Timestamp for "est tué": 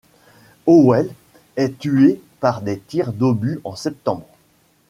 1.57-2.19